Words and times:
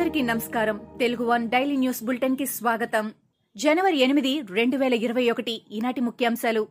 అందరికీ 0.00 0.22
నమస్కారం. 0.22 0.80
Telugu 0.98 1.24
one 1.24 1.50
daily 1.50 1.76
news 1.76 2.04
బులెటిన్కి 2.04 2.46
స్వాగతం. 2.46 3.14
జనవరి 3.56 3.98
ఎనిమిది 3.98 4.42
రెండు 4.50 4.76
వేల 4.76 4.94
ఇరవై 4.94 5.30
ఒకటి 5.30 5.62
ఈనాటి 5.72 6.00
ముఖ్యాంశాలు. 6.00 6.68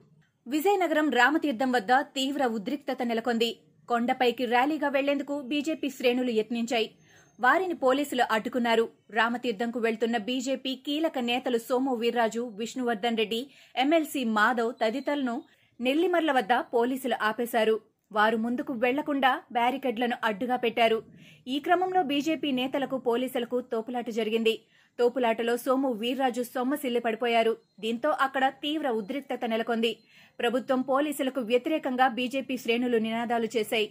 విజయనగరం 0.47 1.09
రామతీర్థం 1.09 1.71
వద్ద 1.71 1.91
తీవ్ర 1.93 2.45
ఉద్రిక్తత 2.45 2.97
నెలకొంది. 3.03 3.59
కొండపైకి 3.89 4.45
ర్యాలీగా 4.45 4.89
వెళ్ళేందుకు 4.89 5.41
బీజేపీ 5.41 5.89
శ్రేణులు 5.89 6.31
యత్నించాయి. 6.31 6.91
వారిని 7.39 7.73
పోలీసులు 7.73 8.23
అడ్డుకున్నారు. 8.31 8.89
రామతీర్థంకు 9.09 9.79
వెళ్తున్న 9.79 10.17
బీజేపీ 10.17 10.75
కీలక 10.75 11.19
నేతలు 11.19 11.57
సోము 11.57 11.95
వీర్రాజు 11.95 12.51
విష్ణువర్ధన్ 12.55 13.17
రెడ్డి 13.17 13.47
ఎమ్మెల్సీ 13.75 14.23
మాధవ్ 14.23 14.73
తదితరులను 14.85 15.43
నెల్లిమర్ల 15.81 16.31
వద్ద 16.31 16.53
పోలీసులు 16.53 17.15
ఆపేశారు. 17.21 17.88
వారు 18.11 18.37
ముందుకు 18.45 18.73
వెళ్ళకుండా 18.83 19.31
బ్యారికేడ్లను 19.57 20.15
అడ్డుగా 20.27 20.57
పెట్టారు. 20.65 20.99
ఈ 21.47 21.57
క్రమంలో 21.65 22.01
బీజేపీ 22.11 22.49
నేతలకు 22.59 22.97
పోలీసులకు 23.09 23.57
తోపులాట 23.71 24.09
జరిగింది. 24.19 24.53
తోపులాటలో 24.99 25.53
సోము 25.63 25.89
వీర్రాజు 26.01 26.43
సొమ్మసిల్లి 26.55 27.01
పడిపోయారు. 27.05 27.53
దీంతో 27.83 28.09
అక్కడ 28.25 28.45
తీవ్ర 28.63 28.87
ఉద్రిక్తత 29.01 29.45
నెలకొంది. 29.53 29.91
ప్రభుత్వం 30.39 30.81
పోలీసులకు 30.91 31.41
వ్యతిరేకంగా 31.51 32.07
బీజేపీ 32.19 32.57
శ్రేణులు 32.63 32.99
నినాదాలు 33.07 33.49
చేశాయి. 33.55 33.87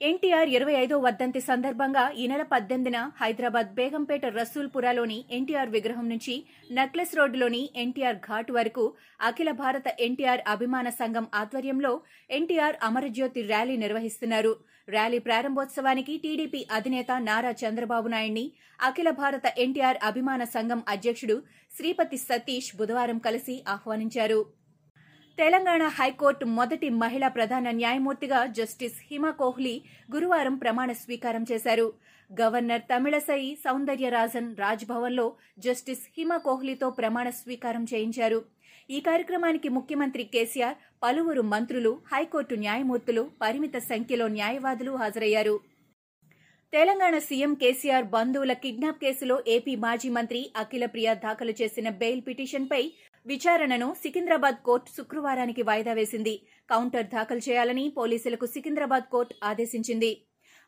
ఎన్టీఆర్ 0.00 0.50
ఇరవై 0.54 0.72
ఐదో 0.80 0.96
వర్ధంతి 1.04 1.40
సందర్భంగా 1.40 2.02
ఈ 2.20 2.24
నెల 2.30 2.44
పద్దెనిమిదిన 2.52 2.98
హైదరాబాద్ 3.20 3.68
బేగంపేట 3.76 4.24
రసూల్పురాలోని 4.38 5.18
ఎన్టీఆర్ 5.36 5.70
విగ్రహం 5.76 6.06
నుంచి 6.08 6.34
నక్లెస్ 6.78 7.14
రోడ్డులోని 7.18 7.60
ఎన్టీఆర్ 7.82 8.18
ఘాట్ 8.28 8.50
వరకు 8.56 8.84
అఖిల 9.28 9.50
భారత 9.60 9.86
ఎన్టీఆర్ 10.06 10.42
అభిమాన 10.54 10.88
సంఘం 10.98 11.26
ఆధ్వర్యంలో 11.40 11.92
ఎన్టీఆర్ 12.30 12.76
అమరజ్యోతి 12.88 13.42
ర్యాలీ 13.52 13.76
నిర్వహిస్తున్నారు. 13.84 14.52
ర్యాలీ 14.88 15.20
ప్రారంభోత్సవానికి 15.28 16.16
టీడీపీ 16.24 16.60
అధినేత 16.78 17.10
నారా 17.28 17.54
చంద్రబాబు 17.62 18.10
నాయుడిని 18.14 18.44
అఖిల 18.80 19.10
భారత 19.22 19.46
ఎన్టీఆర్ 19.64 20.00
అభిమాన 20.10 20.44
సంఘం 20.56 20.82
అధ్యక్షుడు 20.94 21.38
శ్రీపతి 21.72 22.20
సతీష్ 22.26 22.70
బుధవారం 22.80 23.20
కలిసి 23.28 23.56
ఆహ్వానించారు. 23.68 24.40
తెలంగాణ 25.38 25.82
హైకోర్టు 25.88 26.44
మొదటి 26.58 26.88
మహిళా 27.02 27.28
ప్రధాన 27.28 27.70
న్యాయమూర్తిగా 27.70 28.40
జస్టిస్ 28.58 28.98
హిమా 29.08 29.30
కోహ్లీ 29.30 29.72
గురువారం 30.14 30.54
ప్రమాణ 30.54 30.92
స్వీకారం 30.92 31.44
చేశారు. 31.52 31.86
గవర్నర్ 32.30 32.82
తమిళసై 32.82 33.40
సౌందర్యరాజన్ 33.64 34.56
రాజ్భవన్లో 34.56 35.26
జస్టిస్ 35.58 36.04
హిమా 36.16 36.36
కోహ్లీతో 36.36 36.90
ప్రమాణ 36.90 37.30
స్వీకారం 37.30 37.84
చేయించారు. 37.94 38.38
ఈ 38.90 39.00
కార్యక్రమానికి 39.00 39.68
ముఖ్యమంత్రి 39.68 40.24
కేసీఆర్ 40.24 40.78
పలువురు 41.02 41.42
మంత్రులు 41.54 41.92
హైకోర్టు 42.12 42.54
న్యాయమూర్తులు 42.54 43.22
పరిమిత 43.42 43.76
సంఖ్యలో 43.90 44.28
న్యాయవాదులు 44.28 44.92
హాజరయ్యారు. 45.02 45.56
తెలంగాణ 46.72 47.18
సీఎం 47.18 47.52
కేసీఆర్ 47.54 48.06
బంధువుల 48.14 48.52
కిడ్నాప్ 48.62 49.02
కేసులో 49.02 49.34
ఏపీ 49.48 49.74
మాజీ 49.76 50.08
మంత్రి 50.08 50.40
అఖిలప్రియ 50.56 51.08
దాఖలు 51.24 51.52
చేసిన 51.60 51.88
బెయిల్ 52.00 52.22
పిటిషన్పై 52.28 52.80
విచారణను 53.26 53.86
సికింద్రాబాద్ 54.02 54.58
కోర్టు 54.64 54.90
శుక్రవారానికి 54.96 55.62
వాయిదా 55.62 55.92
వేసింది. 55.92 56.34
కౌంటర్ 56.70 57.06
దాఖలు 57.14 57.42
చేయాలని 57.48 57.84
పోలీసులకు 57.98 58.46
సికింద్రాబాద్ 58.46 59.06
కోర్టు 59.14 59.34
ఆదేశించింది. 59.50 60.10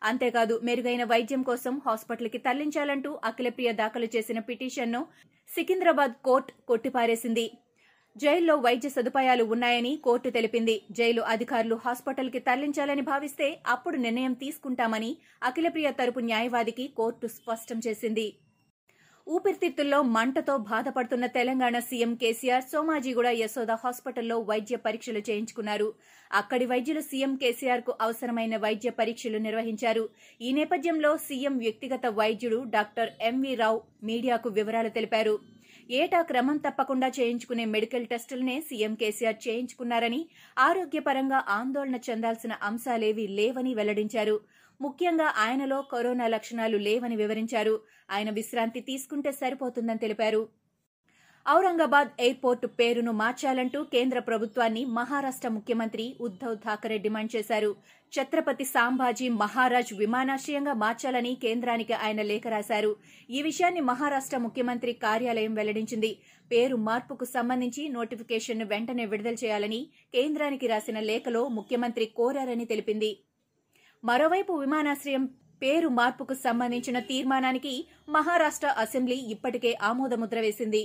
అంతేకాదు 0.02 0.54
మెరుగైన 0.62 1.04
వైద్యం 1.04 1.42
కోసం 1.42 1.74
హాస్పిటల్కి 1.86 2.38
తరలించాలంటూ 2.38 3.10
అఖిలప్రియ 3.24 3.70
దాఖలు 3.72 4.08
చేసిన 4.16 4.38
పిటిషన్ను 4.38 5.00
సికింద్రాబాద్ 5.48 6.14
కోర్టు 6.24 6.52
కొట్టిపారేసింది. 6.68 7.46
జైల్లో 8.16 8.54
వైద్య 8.56 8.88
సదుపాయాలు 8.88 9.44
ఉన్నాయని 9.54 9.92
కోర్టు 9.96 10.28
తెలిపింది. 10.30 10.77
జైలు 10.90 11.22
అధికారులు 11.34 11.77
హాస్పిటల్కి 11.84 12.38
తరలించాలని 12.38 13.02
భావిస్తే 13.02 13.48
అప్పుడు 13.66 13.96
నిర్ణయం 13.96 14.32
తీసుకుంటామని 14.44 15.10
అఖిలప్రియ 15.42 15.90
తరపు 15.90 16.20
న్యాయవాదికి 16.30 16.86
కోర్టు 16.88 17.27
స్పష్టం 17.27 17.80
చేసింది. 17.86 18.27
ఊపిరితిత్తుల్లో 19.27 19.98
మంటతో 20.16 20.55
బాధపడుతున్న 20.69 21.24
తెలంగాణ 21.36 21.77
సీఎం 21.86 22.12
కేసీఆర్ 22.20 22.67
సోమాజిగూడ 22.73 23.28
యశోద 23.40 23.73
హాస్పిటల్లో 23.84 24.36
వైద్య 24.51 24.77
పరీక్షలు 24.84 25.20
చేయించుకున్నారు. 25.28 25.89
అక్కడి 26.30 26.67
వైద్యులు 26.73 27.02
సీఎం 27.08 27.33
కేసీఆర్కు 27.42 27.92
అవసరమైన 28.05 28.55
వైద్య 28.64 28.90
పరీక్షలు 29.01 29.39
నిర్వహించారు. 29.46 30.05
ఈ 30.40 30.51
నేపథ్యంలో 30.58 31.11
సీఎం 31.27 31.56
వ్యక్తిగత 31.64 32.06
వైద్యుడు 32.20 32.61
డాక్టర్ 32.77 33.11
ఎంవి 33.30 33.55
రావు 33.62 33.80
మీడియాకు 34.11 34.51
వివరాలు 34.58 34.92
తెలిపారు. 34.98 35.34
ఏటా 36.01 36.20
క్రమం 36.30 36.56
తప్పకుండా 36.67 37.08
చేయించుకునే 37.18 37.64
మెడికల్ 37.74 38.06
టెస్టులనే 38.12 38.56
సీఎం 38.68 38.95
కేసీఆర్ 39.01 39.40
చేయించుకున్నారని 39.48 40.20
ఆరోగ్యపరంగా 40.56 41.40
ఆందోళన 41.58 41.98
చెందాల్సిన 42.08 42.52
అంశాలేవీ 42.68 43.27
లేవని 43.40 43.74
వెల్లడించారు. 43.80 44.36
ముఖ్యంగా 44.81 45.35
ఆయనలో 45.37 45.83
కరోనా 45.83 46.27
లక్షణాలు 46.27 46.77
లేవని 46.77 47.17
వివరించారు. 47.17 47.81
ఆయన 48.11 48.31
విశ్రాంతి 48.31 48.81
తీసుకుంటే 48.81 49.33
సరిపోతుందని 49.33 49.98
తెలిపారు. 49.98 50.48
ఔరంగాబాద్ 51.48 52.09
ఎయిర్పోర్ట్ 52.20 52.67
పేరును 52.67 53.13
మార్చాలంటూ 53.13 53.83
కేంద్ర 53.83 54.19
ప్రభుత్వాన్ని 54.19 54.85
మహారాష్ట 54.85 55.47
ముఖ్యమంత్రి 55.47 56.17
ఉద్దవ్ 56.20 56.57
ఠాకరే 56.57 56.98
డిమాండ్ 56.98 57.37
చేశారు. 57.37 57.77
ఛత్రపతి 58.13 58.64
సాంబాజీ 58.64 59.29
మహారాజ్ 59.29 59.95
విమానాశ్రయంగా 59.95 60.73
మార్చాలని 60.73 61.35
కేంద్రానికి 61.43 61.93
ఆయన 61.93 62.23
లేఖ 62.23 62.47
రాశారు. 62.47 62.97
ఈ 63.31 63.43
విషయాన్ని 63.43 63.81
మహారాష్ట 63.81 64.37
ముఖ్యమంత్రి 64.37 64.93
కార్యాలయం 64.93 65.55
వెల్లడించింది. 65.55 66.19
పేరు 66.53 66.77
మార్పుకు 66.77 67.25
సంబంధించి 67.25 67.89
నోటిఫికేషన్ను 67.89 68.64
వెంటనే 68.64 69.07
విడుదల 69.07 69.35
చేయాలని 69.35 69.89
కేంద్రానికి 70.14 70.67
రాసిన 70.67 71.01
లేఖలో 71.01 71.48
ముఖ్యమంత్రి 71.48 72.07
కోరారని 72.07 72.64
తెలిపింది. 72.64 73.19
మరోవైపు 74.08 74.52
విమానాశ్రయం 74.62 75.22
పేరు 75.62 75.89
మార్పుకు 75.98 76.34
సంబంధించిన 76.46 76.98
తీర్మానానికి 77.11 77.72
మహారాష్ట 78.08 78.64
అసెంబ్లీ 78.83 79.17
ఇప్పటికే 79.34 79.70
ఆమోదముద్ర 79.89 80.39
వేసింది. 80.40 80.83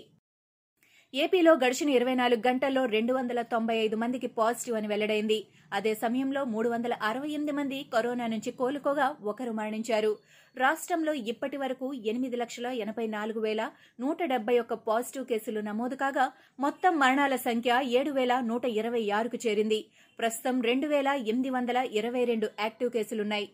ఏపీలో 1.13 1.53
గడిచిన 1.61 1.89
ఇరవై 1.95 2.13
నాలుగు 2.19 2.41
గంటల్లో 2.45 2.81
రెండు 2.93 3.13
వందల 3.15 3.39
తొంభై 3.53 3.75
ఐదు 3.85 3.95
మందికి 4.01 4.27
పాజిటివ్ 4.37 4.75
అని 4.77 4.87
వెల్లడైంది. 4.91 5.37
అదే 5.77 5.91
సమయంలో 6.03 6.41
మూడు 6.51 6.69
వందల 6.69 6.93
అరవై 7.07 7.29
ఎనిమిది 7.37 7.53
మంది 7.57 7.77
కరోనా 7.95 8.27
నుంచి 8.33 8.51
కోలుకోగా 8.59 9.07
ఒకరు 9.31 9.53
మరణించారు. 9.57 10.11
రాష్ట్రంలో 10.55 11.13
ఇప్పటి 11.31 11.57
వరకు 11.63 11.87
ఎనిమిది 12.11 12.37
లక్షల 12.41 12.67
ఎనభై 12.85 13.07
నాలుగు 13.15 13.41
వేల 13.47 13.61
నూట 14.03 14.23
డెబ్బై 14.33 14.55
ఒక్క 14.63 14.77
పాజిటివ్ 14.87 15.29
కేసులు 15.31 15.61
నమోదు 15.69 15.97
కాగా 16.03 16.27
మొత్తం 16.65 16.95
మరణాల 17.03 17.35
సంఖ్య 17.47 17.81
ఏడు 17.99 18.13
వేల 18.19 18.39
నూట 18.51 18.65
ఇరవై 18.81 19.03
ఆరుకు 19.19 19.39
చేరింది. 19.47 19.81
ప్రస్తుతం 20.19 20.57
రెండు 20.71 20.89
వేల 20.93 21.09
ఎనిమిది 21.31 21.51
వందల 21.57 21.81
ఇరవై 22.01 22.23
రెండు 22.31 22.49
యాక్టివ్ 22.59 22.91
కేసులున్నాయి. 22.97 23.47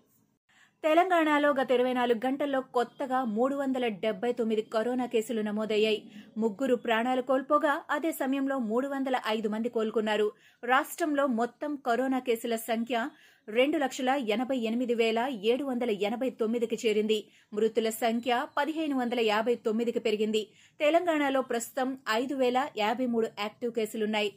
తెలంగాణలో 0.83 1.49
గత 1.53 1.69
ఇరవై 1.71 1.93
నాలుగు 1.93 2.19
గంటల్లో 2.25 2.59
కొత్తగా 2.75 3.23
మూడు 3.23 3.55
వందల 3.55 3.85
డెబ్బై 4.03 4.29
తొమ్మిది 4.31 4.61
కరోనా 4.61 5.05
కేసులు 5.05 5.41
నమోదయ్యాయి. 5.41 5.99
ముగ్గురు 6.38 6.75
ప్రాణాలు 6.75 7.21
కోల్పోగా 7.21 7.73
అదే 7.89 8.11
సమయంలో 8.11 8.57
మూడు 8.59 8.88
వందల 8.88 9.19
ఐదు 9.27 9.49
మంది 9.49 9.69
కోలుకున్నారు. 9.69 10.27
రాష్ట్రంలో 10.63 11.27
మొత్తం 11.39 11.75
కరోనా 11.88 12.19
కేసుల 12.19 12.55
సంఖ్య 12.69 13.09
రెండు 13.47 13.77
లక్షల 13.77 14.09
ఎనభై 14.35 14.57
ఎనిమిది 14.69 14.93
వేల 14.93 15.19
ఏడు 15.43 15.63
వందల 15.63 15.91
ఎనభై 16.07 16.29
తొమ్మిదికి 16.29 16.77
చేరింది. 16.88 17.19
మృతుల 17.53 17.89
సంఖ్య 17.89 18.47
పదిహేను 18.57 18.97
వందల 18.97 19.19
యాభై 19.19 19.55
తొమ్మిదికి 19.55 19.99
పెరిగింది. 19.99 20.41
తెలంగాణలో 20.79 21.41
ప్రస్తుతం 21.41 21.97
ఐదు 22.21 22.35
వేల 22.35 22.67
యాభై 22.77 23.05
మూడు 23.05 23.29
యాక్టివ్ 23.39 23.71
కేసులున్నాయి. 23.71 24.31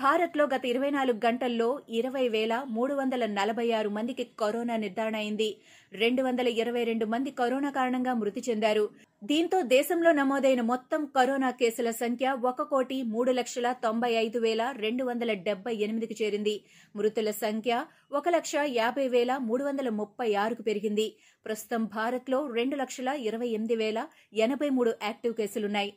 భారత్లో 0.00 0.44
గత 0.52 0.64
ఇరవై 0.64 0.90
నాలుగు 0.90 1.18
గంటల్లో 1.24 1.66
ఇరవై 1.98 2.24
వేల 2.34 2.52
మూడు 2.74 2.92
వందల 2.94 3.24
నలభై 3.38 3.64
ఆరు 3.78 3.88
మందికి 3.96 4.24
కరోనా 4.42 4.74
నిర్ధారణ 4.76 5.16
అయింది. 5.16 5.48
రెండు 5.92 6.22
వందల 6.22 6.48
ఇరవై 6.62 6.84
రెండు 6.88 7.06
మంది 7.06 7.30
కరోనా 7.40 7.70
కారణంగా 7.70 8.12
మృతి 8.20 8.42
చెందారు. 8.48 8.84
దీంతో 9.30 9.58
దేశంలో 9.72 10.10
నమోదైన 10.12 10.60
మొత్తం 10.70 11.02
కరోనా 11.16 11.50
కేసుల 11.60 11.90
సంఖ్య 12.02 12.36
ఒక 12.50 12.62
కోటి 12.70 12.98
మూడు 13.14 13.32
లక్షల 13.38 13.72
తొంభై 13.84 14.12
ఐదు 14.22 14.38
వేల 14.38 14.62
రెండు 14.84 15.04
వందల 15.04 15.32
డెబ్బై 15.48 15.74
ఎనిమిదికి 15.86 16.16
చేరింది. 16.22 16.54
మృతుల 16.96 17.30
సంఖ్య 17.44 17.82
ఒక 18.12 18.28
లక్ష 18.28 18.54
యాభై 18.80 19.08
వేల 19.08 19.34
మూడు 19.48 19.64
వందల 19.64 19.90
ముప్పై 20.00 20.28
ఆరుకు 20.44 20.64
పెరిగింది. 20.70 21.08
ప్రస్తుతం 21.46 21.84
భారత్లో 21.98 22.40
రెండు 22.60 22.78
లక్షల 22.82 23.08
ఇరవై 23.28 23.50
ఎనిమిది 23.58 23.78
వేల 23.82 24.06
ఎనభై 24.46 24.70
మూడు 24.78 24.92
యాక్టివ్ 25.02 25.36
కేసులున్నాయి. 25.42 25.92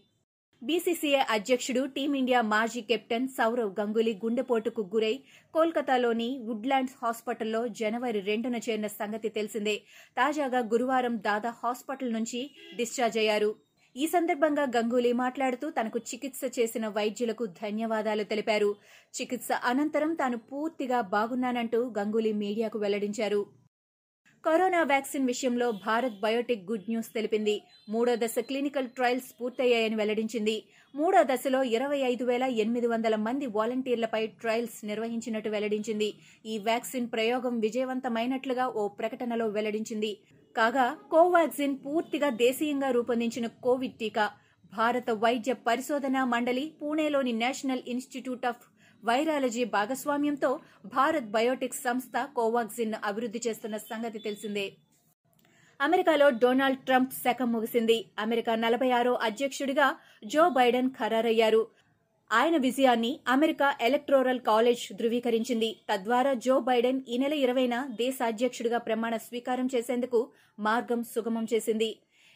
బీసీసీఐ 0.62 1.20
అధ్యక్షుడు 1.30 1.82
టీమిండియా 1.86 2.40
మాజీ 2.42 2.82
కెప్టెన్ 2.82 3.28
సౌరవ్ 3.28 3.72
గంగూలీ 3.80 4.14
గుండెపోటుకు 4.24 4.82
గురై 4.94 5.14
కోల్కతాలోని 5.54 6.28
వుడ్లాండ్స్ 6.48 6.96
హాస్పిటల్లో 7.02 7.62
జనవరి 7.80 8.20
రెండున 8.20 8.56
చేరిన 8.56 8.88
సంగతి 8.88 9.30
తెలిసిందే. 9.30 9.76
తాజాగా 10.18 10.60
గురువారం 10.74 11.18
దాదా 11.18 11.52
హాస్పిటల్ 11.64 12.14
నుంచి 12.14 12.40
డిశ్చార్జ్ 12.76 13.18
అయ్యారు. 13.18 13.52
ఈ 13.96 14.08
సందర్భంగా 14.08 14.66
గంగూలీ 14.78 15.12
మాట్లాడుతూ 15.14 15.70
తనకు 15.70 16.00
చికిత్స 16.10 16.42
చేసిన 16.60 16.88
వైద్యులకు 16.88 17.46
ధన్యవాదాలు 17.62 18.24
తెలిపారు. 18.24 18.72
చికిత్స 19.14 19.52
అనంతరం 19.64 20.14
తాను 20.14 20.40
పూర్తిగా 20.50 21.02
బాగున్నానంటూ 21.16 21.82
గంగూలీ 22.00 22.34
మీడియాకు 22.44 22.80
వెల్లడించారు. 22.80 23.44
కరోనా 24.46 24.80
వ్యాక్సిన్ 24.90 25.30
విషయంలో 25.30 25.68
భారత్ 25.86 26.18
బయోటెక్ 26.24 26.66
గుడ్ 26.68 26.90
న్యూస్ 26.90 27.08
తెలిపింది. 27.14 27.54
మూడో 27.94 28.14
దశ 28.24 28.40
క్లినికల్ 28.50 28.90
ట్రయల్స్ 28.98 29.30
పూర్తయ్యాయని 29.38 29.96
వెల్లడించింది. 30.00 30.54
మూడో 30.94 31.22
దశలో 31.32 31.62
ఇరవై 31.76 32.00
ఐదు 32.10 32.26
వేల 32.30 32.46
ఎనిమిది 32.64 32.88
వందల 32.92 33.16
మంది 33.28 33.48
వాలంటీర్లపై 33.56 34.22
ట్రయల్స్ 34.42 34.78
నిర్వహించినట్టు 34.90 35.50
వెల్లడించింది. 35.56 36.10
ఈ 36.46 36.58
వ్యాక్సిన్ 36.68 37.10
ప్రయోగం 37.16 37.56
విజయవంతమైనట్లుగా 37.66 38.68
ఓ 38.82 38.84
ప్రకటనలో 39.00 39.48
వెల్లడించింది. 39.58 40.12
కాగా 40.56 40.88
కోవాక్సిన్ 41.14 41.76
పూర్తిగా 41.86 42.30
దేశీయంగా 42.46 42.92
రూపొందించిన 43.00 43.48
కోవిడ్ 43.68 44.00
టీకా 44.04 44.28
భారత 44.74 45.10
వైద్య 45.26 45.54
పరిశోధనా 45.68 46.24
మండలి 46.36 46.68
పూణేలోని 46.82 47.36
నేషనల్ 47.44 47.86
ఇన్స్టిట్యూట్ 47.96 48.48
ఆఫ్ 48.52 48.64
వైరాలజీ 49.08 49.64
భాగస్వామ్యంతో 49.64 50.50
భారత్ 50.96 51.30
బయోటెక్ 51.36 51.82
సంస్థ 51.86 52.26
కోవాక్సిన్ 52.36 52.94
అభివృద్ధి 53.04 53.42
చేస్తున్న 53.48 53.78
సంగతి 53.78 54.20
తెలిసిందే. 54.20 54.66
అమెరికాలో 55.82 56.30
డొనాల్డ్ 56.30 56.80
ట్రంప్ 56.80 57.14
శకం 57.14 57.52
ముగిసింది. 57.52 57.98
అమెరికా 58.20 58.56
నలభై 58.56 58.92
ఆరో 58.92 59.14
అధ్యక్షుడిగా 59.14 59.88
జో 60.26 60.50
బైడెన్ 60.50 60.90
ఖరారయ్యారు. 60.90 61.68
ఆయన 62.32 62.58
విజయాన్ని 62.58 63.20
అమెరికా 63.28 63.68
ఎలక్టోరల్ 63.82 64.40
కాలేజ్ 64.40 64.94
ధృవీకరించింది. 64.94 65.70
తద్వారా 65.90 66.34
జో 66.46 66.60
బైడెన్ 66.60 67.02
ఈ 67.08 67.18
నెల 67.18 67.34
ఇరవైన 67.34 67.76
దేశ 67.96 68.18
అధ్యక్షుడిగా 68.26 68.78
ప్రమాణ 68.78 69.18
స్వీకారం 69.18 69.70
చేసేందుకు 69.76 70.30
మార్గం 70.60 71.04
సుగమం 71.04 71.48
చేసింది. 71.54 71.90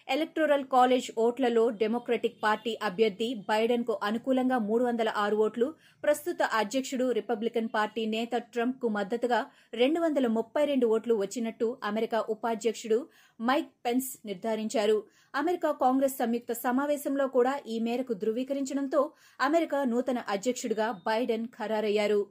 ఎలక్టోరల్ 0.09 0.63
కాలేజ్ 0.73 1.07
ఓట్లలో 1.23 1.63
డెమోక్రటిక్ 1.81 2.37
పార్టీ 2.43 2.71
అభ్యర్థి 2.87 3.27
బైడెన్కు 3.49 3.95
అనుకూలంగా 4.07 4.57
మూడు 4.69 4.83
వందల 4.87 5.09
ఆరు 5.23 5.35
ఓట్లు 5.45 5.67
ప్రస్తుత 6.03 6.39
అధ్యక్షుడు 6.61 7.05
రిపబ్లికన్ 7.17 7.69
పార్టీ 7.75 8.03
నేత 8.13 8.35
ట్రంప్కు 8.53 8.89
మద్దతుగా 8.95 9.39
రెండు 9.81 9.99
వందల 10.05 10.27
ముప్పై 10.37 10.63
రెండు 10.71 10.87
ఓట్లు 10.95 11.15
వచ్చినట్టు 11.21 11.67
అమెరికా 11.89 12.21
ఉపాధ్యక్షుడు 12.35 12.99
మైక్ 13.39 13.71
పెన్స్ 13.85 14.09
నిర్ధారించారు. 14.29 14.97
అమెరికా 15.33 15.71
కాంగ్రెస్ 15.83 16.17
సంయుక్త 16.21 16.51
సమావేశంలో 16.65 17.27
కూడా 17.37 17.53
ఈ 17.73 17.77
మేరకు 17.87 18.15
ధృవీకరించడంతో 18.23 19.03
అమెరికా 19.39 19.81
నూతన 19.93 20.19
అధ్యక్షుడిగా 20.35 20.89
బైడెన్ 21.07 21.47
ఖరారయ్యారు. 21.57 22.21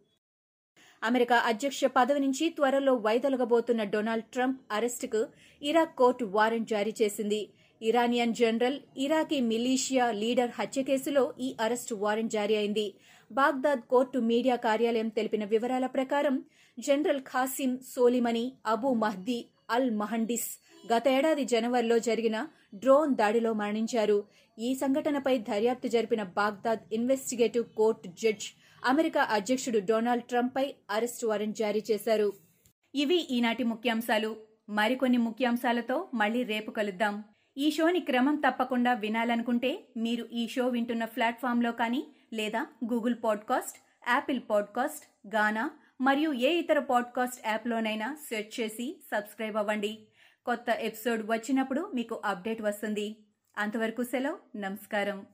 అమెరికా 1.02 1.36
అధ్యక్ష 1.50 1.80
పదవి 1.96 2.20
నుంచి 2.24 2.44
త్వరలో 2.56 2.92
వైదొలగబోతున్న 3.04 3.82
డొనాల్డ్ 3.92 4.28
ట్రంప్ 4.34 4.58
అరెస్టుకు 4.76 5.20
ఇరాక్ 5.62 5.94
కోర్టు 6.00 6.24
వారెంట్ 6.36 6.70
జారీ 6.74 6.92
చేసింది. 7.00 7.40
Iranian 7.82 8.34
general 8.34 8.78
Iraqi 8.96 9.40
militia 9.40 10.10
leader 10.10 10.50
హత్య 10.58 10.82
కేసులో 10.82 11.34
ఈ 11.40 11.56
అరెస్టు 11.60 11.94
వారెంట్ 11.94 12.32
జారీ 12.32 12.54
అయింది. 12.54 12.94
బాగ్దాద్ 13.32 13.80
కోర్టు 13.80 14.18
మీడియా 14.18 14.56
కార్యాలయం 14.56 15.08
తెలిపిన 15.08 15.44
వివరాల 15.44 15.86
ప్రకారం 15.86 16.44
general 16.78 17.20
Qasem 17.20 17.78
Soleimani 17.96 18.52
Abu 18.66 18.94
Mahdi 18.94 19.46
al 19.70 19.90
Muhandis 19.90 20.48
గత 20.92 21.08
ఏడాది 21.08 21.44
జనవరిలో 21.44 21.98
జరిగిన 21.98 22.48
డ్రోన్ 22.74 23.14
దాడిలో 23.14 23.52
మరణించారు. 23.52 24.24
ఈ 24.58 24.74
సంఘటనపై 24.74 25.38
దర్యాప్తు 25.38 25.88
జరిపిన 25.88 26.22
Baghdad 26.22 26.80
investigative 26.92 27.64
court 27.64 28.08
judge 28.08 28.46
America 28.84 29.22
అధ్యక్షుడు 29.22 29.78
డొనాల్డ్ 29.78 30.24
ట్రంప్పై 30.24 30.74
అరెస్టు 30.90 31.26
వారెంట్ 31.26 31.56
జారీ 31.56 31.82
చేశారు. 31.90 32.32
ఇవి 32.94 33.18
ఈనాటి 33.30 33.64
ముఖ్యాంశాలు. 33.64 34.36
మరికొన్ని 34.70 35.18
ముఖ్యాంశాలతో 35.18 36.08
మళ్ళీ 36.14 36.42
రేపు 36.42 36.70
కలుద్దాం. 36.70 37.24
ఈ 37.58 37.70
షోని 37.70 38.00
క్రమం 38.00 38.36
తప్పకుండా 38.36 38.92
వినాలనుకుంటే 38.92 39.78
మీరు 39.96 40.26
ఈ 40.32 40.48
షో 40.48 40.68
వింటున్న 40.68 41.04
ప్లాట్ఫామ్లో 41.04 41.72
కానీ 41.72 42.06
లేదా 42.32 42.66
Google 42.92 43.14
podcast 43.24 43.78
Apple 44.08 44.40
podcast 44.50 45.34
Gaana 45.36 45.70
మరియు 46.00 46.32
ఏ 46.32 46.48
ఇతర 46.48 46.78
పాడ్కాస్ట్ 46.78 47.48
యాప్లోనైనా 47.48 48.16
సెర్చ్ 48.28 48.60
చేసి 48.60 49.04
సబ్స్క్రైబ్ 49.14 49.56
అవ్వండి. 49.56 49.98
కొత్త 50.46 50.64
ఎపిసోడ్ 50.78 51.22
వచ్చినప్పుడు 51.26 51.92
మీకు 51.94 52.20
అప్డేట్ 52.24 52.62
వస్తుంది. 52.62 53.24
అంతవరకు 53.58 54.02
సెలవు. 54.02 54.58
నమస్కారం. 54.58 55.26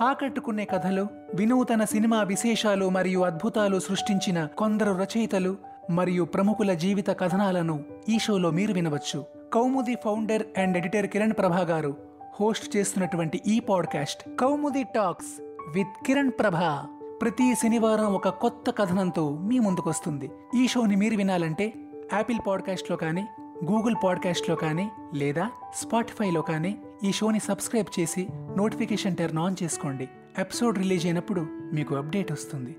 ఆకట్టుకునే 0.00 0.64
కథలు 0.64 1.08
వినూతన 1.34 1.84
సినిమా 1.84 2.22
విశేషాలు 2.22 2.88
మరియు 2.88 3.20
అద్భుతాలు 3.20 3.78
సృష్టించిన 3.78 4.46
కొందరు 4.46 4.92
రచయితలు 4.92 5.56
మరియు 5.90 6.24
ప్రముఖుల 6.24 6.74
జీవిత 6.74 7.10
కథనాలను 7.10 7.84
ఈ 8.08 8.18
షోలో 8.18 8.50
మీరు 8.50 8.72
వినవచ్చు. 8.72 9.43
Koumudi 9.54 9.96
founder 10.04 10.42
and 10.58 10.76
editor 10.76 11.06
Kiran 11.06 11.32
Prabha 11.32 11.60
గారు 11.60 11.96
హోస్ట్ 12.40 12.76
చేస్తున్నటువంటి 12.76 13.40
ఈ 13.46 13.60
podcast 13.60 14.36
Koumudi 14.36 14.82
talks 14.82 15.42
with 15.74 16.06
Kiran 16.06 16.30
Prabha. 16.30 16.86
ప్రతి 17.20 17.54
శనివారం 17.54 18.14
ఒక 18.14 18.28
కొత్త 18.28 18.70
కథనంతో 18.70 19.36
మీ 19.36 19.58
ముందుకొస్తుంది. 19.58 20.30
ఈ 20.56 20.68
షోని 20.68 20.96
మీరు 20.96 21.16
వినాలంటే 21.16 21.72
యాపిల్ 22.12 22.38
పాడ్కాస్ట్లో 22.46 22.96
కానీ 22.96 23.26
గూగుల్ 23.70 23.94
పాడ్కాస్ట్లో 24.04 24.56
కానీ 24.56 24.90
లేదా 25.14 25.50
స్పాటిఫైలో 25.74 26.42
కానీ 26.42 26.78
ఈ 27.04 27.12
షోని 27.12 27.40
సబ్స్క్రైబ్ 27.40 28.00
చేసి 28.00 28.26
నోటిఫికేషన్ 28.56 29.16
టర్న్ 29.16 29.38
ఆన్ 29.38 29.56
చేసుకోండి. 29.62 30.08
ఎపిసోడ్ 30.38 30.78
రిలీజ్ 30.78 31.06
అయినప్పుడు 31.06 31.46
మీకు 31.50 31.94
అప్డేట్ 31.94 32.32
వస్తుంది. 32.32 32.76